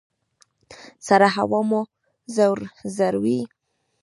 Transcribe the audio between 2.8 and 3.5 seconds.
ځوروي؟